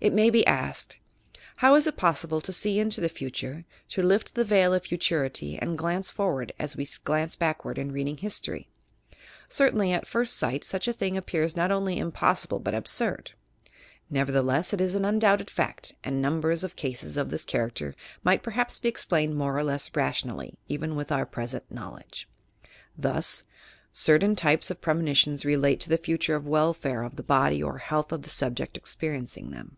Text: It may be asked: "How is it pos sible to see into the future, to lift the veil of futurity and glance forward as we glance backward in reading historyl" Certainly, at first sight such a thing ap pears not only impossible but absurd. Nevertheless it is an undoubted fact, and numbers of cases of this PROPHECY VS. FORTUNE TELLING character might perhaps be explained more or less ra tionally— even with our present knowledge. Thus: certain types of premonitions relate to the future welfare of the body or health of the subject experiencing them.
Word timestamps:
It 0.00 0.12
may 0.12 0.30
be 0.30 0.44
asked: 0.48 0.98
"How 1.58 1.76
is 1.76 1.86
it 1.86 1.96
pos 1.96 2.24
sible 2.24 2.42
to 2.42 2.52
see 2.52 2.80
into 2.80 3.00
the 3.00 3.08
future, 3.08 3.64
to 3.90 4.02
lift 4.02 4.34
the 4.34 4.42
veil 4.42 4.74
of 4.74 4.82
futurity 4.82 5.56
and 5.60 5.78
glance 5.78 6.10
forward 6.10 6.52
as 6.58 6.76
we 6.76 6.84
glance 7.04 7.36
backward 7.36 7.78
in 7.78 7.92
reading 7.92 8.16
historyl" 8.16 8.66
Certainly, 9.48 9.92
at 9.92 10.08
first 10.08 10.34
sight 10.36 10.64
such 10.64 10.88
a 10.88 10.92
thing 10.92 11.16
ap 11.16 11.26
pears 11.26 11.54
not 11.54 11.70
only 11.70 11.98
impossible 11.98 12.58
but 12.58 12.74
absurd. 12.74 13.30
Nevertheless 14.10 14.72
it 14.72 14.80
is 14.80 14.96
an 14.96 15.04
undoubted 15.04 15.48
fact, 15.48 15.94
and 16.02 16.20
numbers 16.20 16.64
of 16.64 16.74
cases 16.74 17.16
of 17.16 17.30
this 17.30 17.44
PROPHECY 17.44 17.52
VS. 17.64 17.68
FORTUNE 17.68 17.74
TELLING 17.76 17.94
character 17.94 18.22
might 18.24 18.42
perhaps 18.42 18.80
be 18.80 18.88
explained 18.88 19.36
more 19.36 19.56
or 19.56 19.62
less 19.62 19.88
ra 19.94 20.10
tionally— 20.10 20.56
even 20.68 20.96
with 20.96 21.12
our 21.12 21.24
present 21.24 21.70
knowledge. 21.70 22.28
Thus: 22.98 23.44
certain 23.92 24.34
types 24.34 24.68
of 24.68 24.80
premonitions 24.80 25.44
relate 25.44 25.78
to 25.78 25.88
the 25.88 25.96
future 25.96 26.40
welfare 26.40 27.04
of 27.04 27.14
the 27.14 27.22
body 27.22 27.62
or 27.62 27.78
health 27.78 28.10
of 28.10 28.22
the 28.22 28.30
subject 28.30 28.76
experiencing 28.76 29.52
them. 29.52 29.76